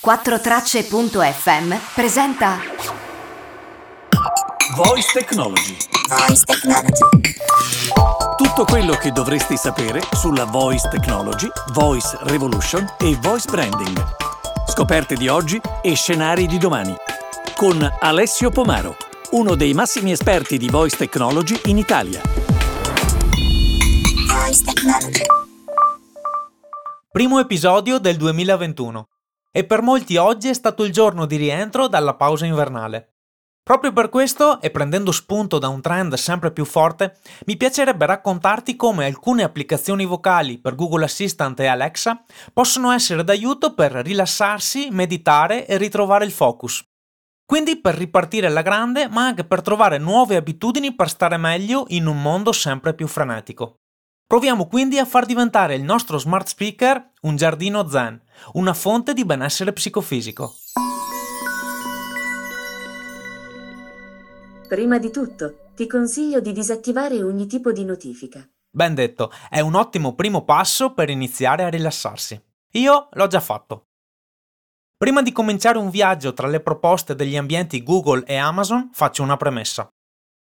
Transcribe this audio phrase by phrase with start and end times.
[0.00, 2.58] 4tracce.fm presenta
[4.76, 5.76] Voice Technology.
[6.08, 7.04] Voice Technology.
[8.36, 14.00] Tutto quello che dovresti sapere sulla voice technology, voice revolution e voice branding.
[14.68, 16.94] Scoperte di oggi e scenari di domani.
[17.56, 18.96] Con Alessio Pomaro,
[19.32, 22.22] uno dei massimi esperti di voice technology in Italia.
[24.28, 25.24] Voice Technology.
[27.10, 29.08] Primo episodio del 2021.
[29.50, 33.14] E per molti oggi è stato il giorno di rientro dalla pausa invernale.
[33.68, 38.76] Proprio per questo, e prendendo spunto da un trend sempre più forte, mi piacerebbe raccontarti
[38.76, 45.66] come alcune applicazioni vocali per Google Assistant e Alexa possono essere d'aiuto per rilassarsi, meditare
[45.66, 46.82] e ritrovare il focus.
[47.44, 52.06] Quindi per ripartire alla grande, ma anche per trovare nuove abitudini per stare meglio in
[52.06, 53.80] un mondo sempre più frenetico.
[54.28, 58.20] Proviamo quindi a far diventare il nostro smart speaker un giardino zen,
[58.52, 60.54] una fonte di benessere psicofisico.
[64.68, 68.46] Prima di tutto, ti consiglio di disattivare ogni tipo di notifica.
[68.70, 72.38] Ben detto, è un ottimo primo passo per iniziare a rilassarsi.
[72.72, 73.86] Io l'ho già fatto.
[74.98, 79.38] Prima di cominciare un viaggio tra le proposte degli ambienti Google e Amazon, faccio una
[79.38, 79.88] premessa.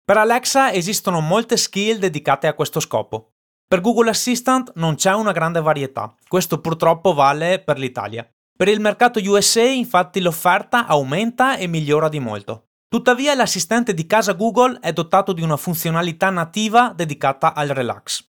[0.04, 3.30] Per Alexa esistono molte skill dedicate a questo scopo.
[3.68, 8.30] Per Google Assistant non c'è una grande varietà, questo purtroppo vale per l'Italia.
[8.56, 12.68] Per il mercato USA infatti l'offerta aumenta e migliora di molto.
[12.88, 18.24] Tuttavia l'assistente di casa Google è dotato di una funzionalità nativa dedicata al relax.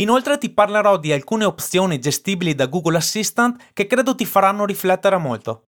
[0.00, 5.18] Inoltre ti parlerò di alcune opzioni gestibili da Google Assistant che credo ti faranno riflettere
[5.18, 5.64] molto.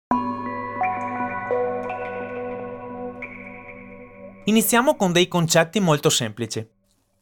[4.45, 6.77] Iniziamo con dei concetti molto semplici.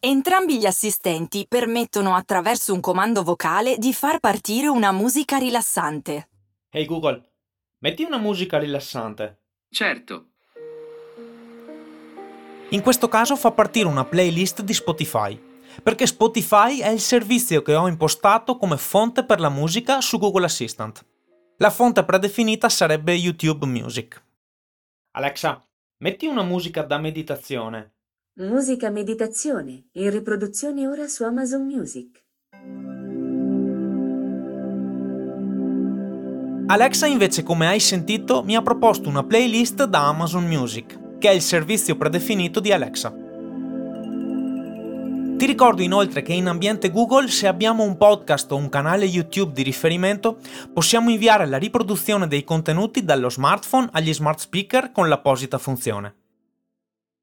[0.09, 6.29] Entrambi gli assistenti permettono attraverso un comando vocale di far partire una musica rilassante.
[6.71, 7.21] Hey Google,
[7.79, 9.41] metti una musica rilassante.
[9.69, 10.27] Certo,
[12.69, 15.37] In questo caso fa partire una playlist di Spotify,
[15.83, 20.45] perché Spotify è il servizio che ho impostato come fonte per la musica su Google
[20.45, 21.05] Assistant.
[21.57, 24.23] La fonte predefinita sarebbe YouTube Music.
[25.17, 25.67] Alexa,
[25.97, 27.96] metti una musica da meditazione.
[28.39, 32.23] Musica meditazione, in riproduzione ora su Amazon Music.
[36.67, 41.33] Alexa invece, come hai sentito, mi ha proposto una playlist da Amazon Music, che è
[41.33, 43.11] il servizio predefinito di Alexa.
[45.39, 49.55] Ti ricordo inoltre che in ambiente Google se abbiamo un podcast o un canale YouTube
[49.55, 50.41] di riferimento
[50.75, 56.26] possiamo inviare la riproduzione dei contenuti dallo smartphone agli smart speaker con l'apposita funzione.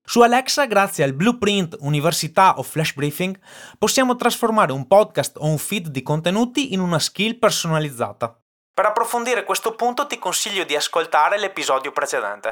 [0.06, 3.40] Su Alexa, grazie al Blueprint Università o Flash Briefing,
[3.78, 8.38] possiamo trasformare un podcast o un feed di contenuti in una skill personalizzata.
[8.74, 12.52] Per approfondire questo punto ti consiglio di ascoltare l'episodio precedente.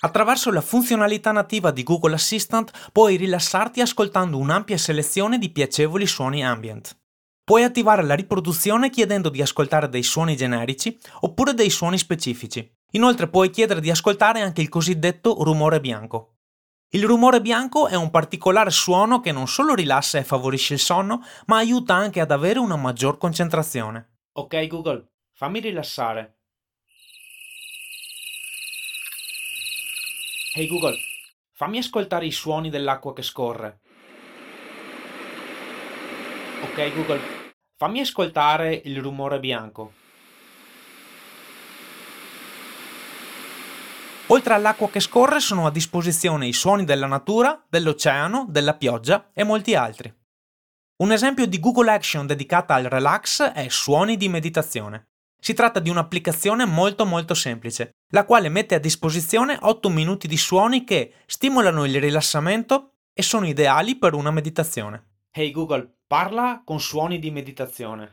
[0.00, 6.44] Attraverso la funzionalità nativa di Google Assistant puoi rilassarti ascoltando un'ampia selezione di piacevoli suoni
[6.44, 6.94] ambient.
[7.42, 12.77] Puoi attivare la riproduzione chiedendo di ascoltare dei suoni generici oppure dei suoni specifici.
[12.92, 16.36] Inoltre puoi chiedere di ascoltare anche il cosiddetto rumore bianco.
[16.90, 21.22] Il rumore bianco è un particolare suono che non solo rilassa e favorisce il sonno,
[21.46, 24.20] ma aiuta anche ad avere una maggior concentrazione.
[24.32, 26.38] Ok Google, fammi rilassare.
[30.54, 30.96] Hey Google,
[31.52, 33.80] fammi ascoltare i suoni dell'acqua che scorre.
[36.62, 37.20] Ok Google,
[37.76, 39.92] fammi ascoltare il rumore bianco.
[44.30, 49.42] Oltre all'acqua che scorre sono a disposizione i suoni della natura, dell'oceano, della pioggia e
[49.42, 50.14] molti altri.
[50.96, 55.08] Un esempio di Google Action dedicata al relax è Suoni di meditazione.
[55.40, 60.36] Si tratta di un'applicazione molto molto semplice, la quale mette a disposizione 8 minuti di
[60.36, 65.22] suoni che stimolano il rilassamento e sono ideali per una meditazione.
[65.30, 68.12] Hey Google, parla con suoni di meditazione.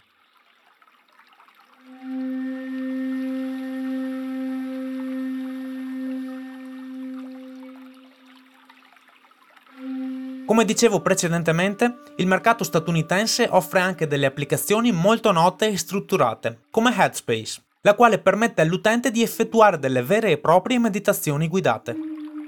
[10.46, 16.96] Come dicevo precedentemente, il mercato statunitense offre anche delle applicazioni molto note e strutturate, come
[16.96, 21.96] Headspace, la quale permette all'utente di effettuare delle vere e proprie meditazioni guidate.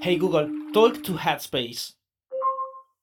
[0.01, 1.95] Hey Google, talk to Headspace.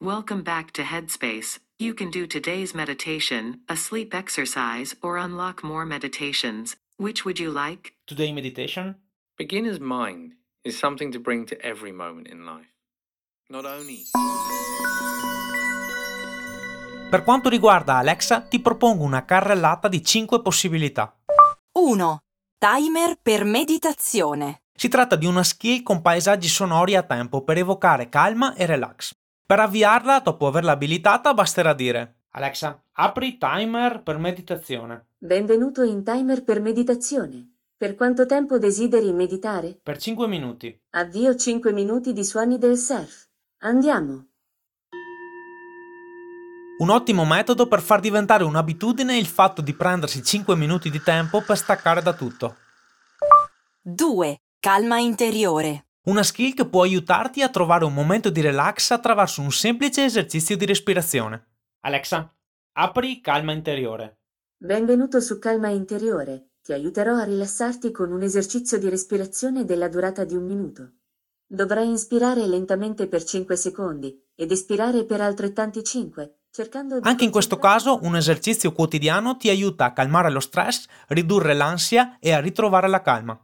[0.01, 1.61] Welcome back to Headspace.
[1.79, 6.77] You can do today's meditation, a sleep exercise, or unlock more meditations.
[6.97, 7.95] Which would you like?
[8.07, 8.97] Today meditation?
[9.37, 12.74] beginner's mind is something to bring to every moment in life.
[13.47, 14.05] Not only
[17.11, 21.15] Per quanto riguarda Alexa, ti propongo una carrellata di 5 possibilità.
[21.73, 22.23] 1.
[22.57, 24.63] timer per meditazione.
[24.75, 29.15] Si tratta di una skill con paesaggi sonori a tempo per evocare calma e relax.
[29.45, 35.09] Per avviarla, dopo averla abilitata, basterà dire Alexa, apri timer per meditazione.
[35.19, 37.57] Benvenuto in timer per meditazione.
[37.77, 39.79] Per quanto tempo desideri meditare?
[39.83, 40.75] Per 5 minuti.
[40.93, 43.33] Avvio 5 minuti di suoni del surf.
[43.59, 44.27] Andiamo.
[46.77, 51.41] Un ottimo metodo per far diventare un'abitudine il fatto di prendersi 5 minuti di tempo
[51.41, 52.57] per staccare da tutto.
[53.81, 54.41] 2.
[54.59, 55.87] Calma interiore.
[56.07, 60.57] Una skill che può aiutarti a trovare un momento di relax attraverso un semplice esercizio
[60.57, 61.47] di respirazione.
[61.81, 62.35] Alexa,
[62.73, 64.19] apri calma interiore.
[64.57, 66.49] Benvenuto su Calma Interiore.
[66.63, 70.93] Ti aiuterò a rilassarti con un esercizio di respirazione della durata di un minuto.
[71.55, 77.31] Dovrai inspirare lentamente per 5 secondi ed espirare per altrettanti 5, cercando di Anche in
[77.31, 82.41] questo caso un esercizio quotidiano ti aiuta a calmare lo stress, ridurre l'ansia e a
[82.41, 83.41] ritrovare la calma.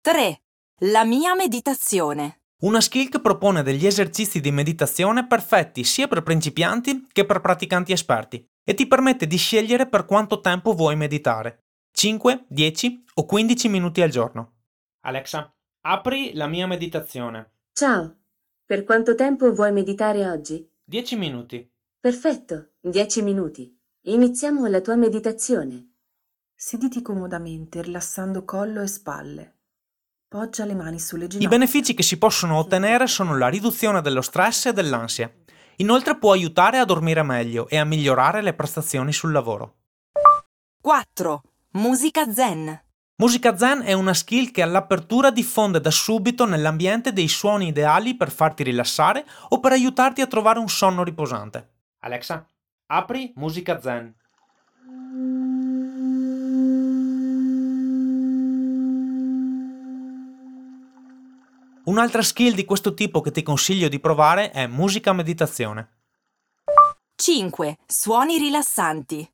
[0.00, 0.42] 3.
[0.80, 2.40] La mia meditazione.
[2.62, 7.92] Una skill che propone degli esercizi di meditazione perfetti sia per principianti che per praticanti
[7.92, 11.66] esperti e ti permette di scegliere per quanto tempo vuoi meditare.
[11.92, 14.54] 5, 10 o 15 minuti al giorno.
[15.02, 15.55] Alexa,
[15.88, 17.50] apri la mia meditazione.
[17.72, 18.16] Ciao.
[18.64, 20.68] Per quanto tempo vuoi meditare oggi?
[20.84, 21.70] 10 minuti.
[22.00, 23.72] Perfetto, 10 minuti.
[24.02, 25.92] Iniziamo la tua meditazione.
[26.54, 29.54] Sediti comodamente, rilassando collo e spalle.
[30.26, 31.56] Poggia le mani sulle I ginocchia.
[31.56, 35.32] benefici che si possono ottenere sono la riduzione dello stress e dell'ansia.
[35.76, 39.76] Inoltre può aiutare a dormire meglio e a migliorare le prestazioni sul lavoro.
[40.80, 41.42] 4.
[41.72, 42.85] Musica zen.
[43.18, 48.30] Musica Zen è una skill che all'apertura diffonde da subito nell'ambiente dei suoni ideali per
[48.30, 51.70] farti rilassare o per aiutarti a trovare un sonno riposante.
[52.00, 52.46] Alexa,
[52.88, 54.14] apri Musica Zen.
[61.84, 65.88] Un'altra skill di questo tipo che ti consiglio di provare è musica meditazione.
[67.14, 67.78] 5.
[67.86, 69.26] Suoni rilassanti.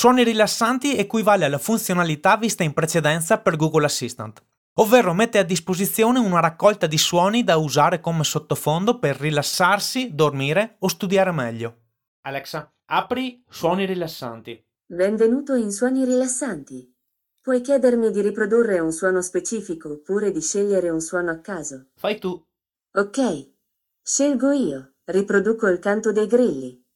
[0.00, 4.42] Suoni rilassanti equivale alla funzionalità vista in precedenza per Google Assistant,
[4.78, 10.76] ovvero mette a disposizione una raccolta di suoni da usare come sottofondo per rilassarsi, dormire
[10.78, 11.80] o studiare meglio.
[12.22, 14.66] Alexa, apri suoni rilassanti.
[14.86, 16.96] Benvenuto in Suoni Rilassanti.
[17.42, 21.88] Puoi chiedermi di riprodurre un suono specifico oppure di scegliere un suono a caso.
[21.96, 22.42] Fai tu.
[22.94, 23.50] Ok.
[24.00, 24.94] Scelgo io.
[25.04, 26.88] Riproduco il canto dei grilli.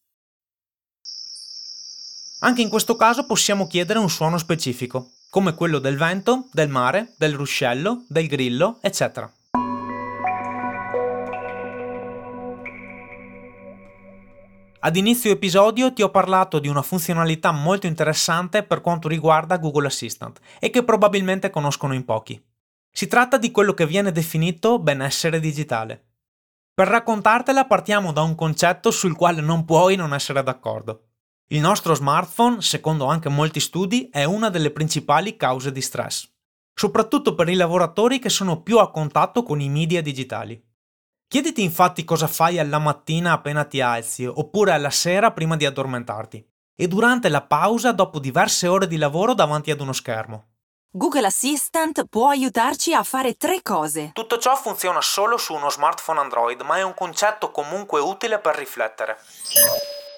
[2.45, 7.15] Anche in questo caso possiamo chiedere un suono specifico, come quello del vento, del mare,
[7.17, 9.33] del ruscello, del grillo, eccetera.
[14.81, 19.87] Ad inizio episodio ti ho parlato di una funzionalità molto interessante per quanto riguarda Google
[19.87, 22.39] Assistant e che probabilmente conoscono in pochi.
[22.91, 26.09] Si tratta di quello che viene definito benessere digitale.
[26.75, 31.07] Per raccontartela partiamo da un concetto sul quale non puoi non essere d'accordo.
[31.49, 36.27] Il nostro smartphone, secondo anche molti studi, è una delle principali cause di stress,
[36.73, 40.59] soprattutto per i lavoratori che sono più a contatto con i media digitali.
[41.29, 46.43] Chiediti infatti cosa fai alla mattina appena ti alzi, oppure alla sera prima di addormentarti,
[46.75, 50.47] e durante la pausa dopo diverse ore di lavoro davanti ad uno schermo.
[50.91, 54.13] Google Assistant può aiutarci a fare tre cose.
[54.15, 58.57] Tutto ciò funziona solo su uno smartphone Android, ma è un concetto comunque utile per
[58.57, 59.19] riflettere.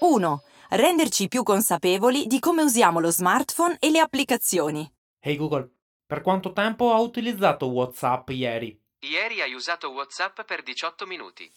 [0.01, 0.43] 1.
[0.69, 4.91] Renderci più consapevoli di come usiamo lo smartphone e le applicazioni.
[5.21, 5.71] Hey Google,
[6.05, 8.77] per quanto tempo ho utilizzato WhatsApp ieri?
[9.01, 11.49] Ieri hai usato WhatsApp per 18 minuti.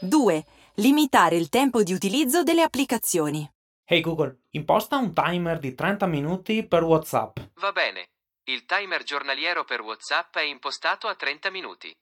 [0.00, 0.44] 2.
[0.76, 3.48] Limitare il tempo di utilizzo delle applicazioni.
[3.84, 7.38] Hey Google, imposta un timer di 30 minuti per WhatsApp.
[7.54, 8.08] Va bene.
[8.44, 11.94] Il timer giornaliero per WhatsApp è impostato a 30 minuti.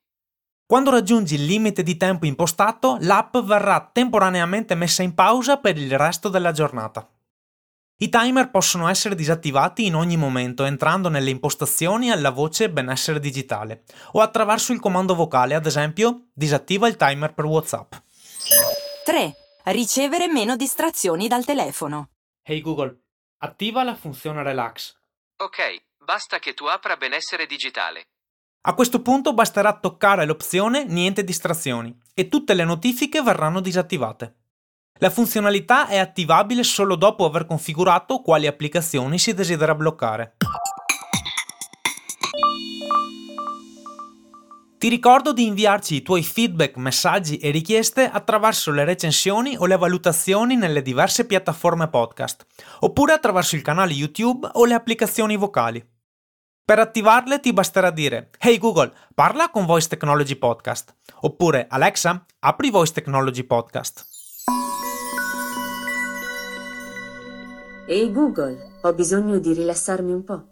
[0.70, 5.98] Quando raggiungi il limite di tempo impostato, l'app verrà temporaneamente messa in pausa per il
[5.98, 7.10] resto della giornata.
[7.96, 13.82] I timer possono essere disattivati in ogni momento entrando nelle impostazioni alla voce benessere digitale
[14.12, 17.94] o attraverso il comando vocale, ad esempio disattiva il timer per WhatsApp.
[19.04, 19.34] 3.
[19.64, 22.10] Ricevere meno distrazioni dal telefono.
[22.44, 22.96] Hey Google,
[23.38, 24.96] attiva la funzione relax.
[25.38, 28.04] Ok, basta che tu apra benessere digitale.
[28.62, 34.34] A questo punto basterà toccare l'opzione Niente distrazioni e tutte le notifiche verranno disattivate.
[34.98, 40.36] La funzionalità è attivabile solo dopo aver configurato quali applicazioni si desidera bloccare.
[44.76, 49.78] Ti ricordo di inviarci i tuoi feedback, messaggi e richieste attraverso le recensioni o le
[49.78, 52.44] valutazioni nelle diverse piattaforme podcast,
[52.80, 55.89] oppure attraverso il canale YouTube o le applicazioni vocali.
[56.64, 60.94] Per attivarle ti basterà dire Hey Google, parla con Voice Technology Podcast.
[61.22, 64.06] Oppure Alexa, apri Voice Technology Podcast.
[67.90, 70.44] Ehi Google, ho bisogno di rilassarmi un po'.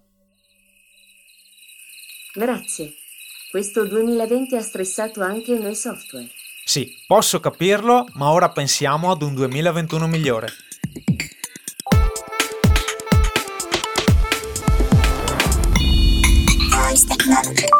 [2.34, 2.94] Grazie.
[3.48, 6.28] Questo 2020 ha stressato anche i miei software.
[6.64, 10.48] Sì, posso capirlo, ma ora pensiamo ad un 2021 migliore.
[17.28, 17.77] Let's go.